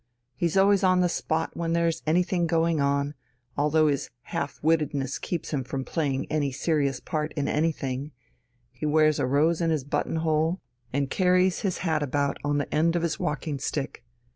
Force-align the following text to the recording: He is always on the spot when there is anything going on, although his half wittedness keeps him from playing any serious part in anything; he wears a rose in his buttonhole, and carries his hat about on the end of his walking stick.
He 0.35 0.47
is 0.47 0.57
always 0.57 0.83
on 0.83 1.01
the 1.01 1.07
spot 1.07 1.51
when 1.55 1.73
there 1.73 1.85
is 1.87 2.01
anything 2.07 2.47
going 2.47 2.81
on, 2.81 3.13
although 3.55 3.87
his 3.87 4.09
half 4.23 4.59
wittedness 4.63 5.19
keeps 5.21 5.53
him 5.53 5.63
from 5.63 5.85
playing 5.85 6.25
any 6.25 6.51
serious 6.51 6.99
part 6.99 7.31
in 7.33 7.47
anything; 7.47 8.11
he 8.71 8.87
wears 8.87 9.19
a 9.19 9.27
rose 9.27 9.61
in 9.61 9.69
his 9.69 9.83
buttonhole, 9.83 10.59
and 10.91 11.11
carries 11.11 11.59
his 11.59 11.77
hat 11.85 12.01
about 12.01 12.39
on 12.43 12.57
the 12.57 12.73
end 12.73 12.95
of 12.95 13.03
his 13.03 13.19
walking 13.19 13.59
stick. 13.59 14.03